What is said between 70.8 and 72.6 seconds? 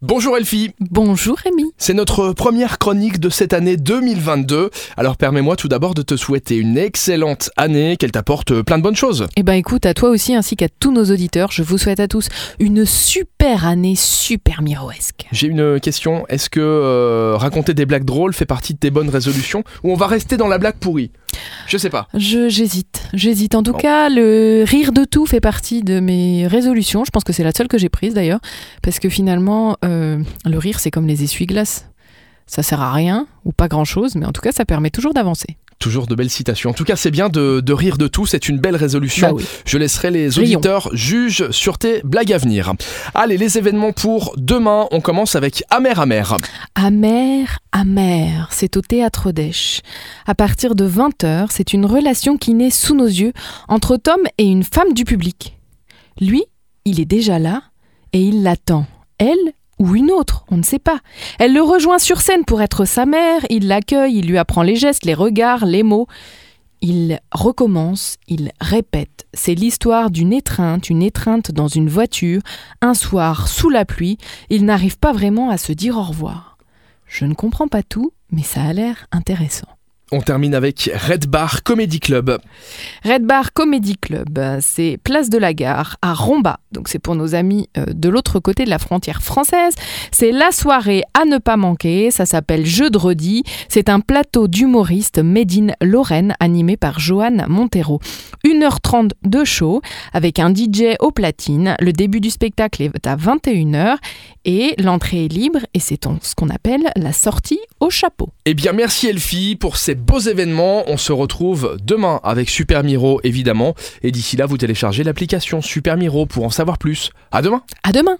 une étreinte dans une voiture,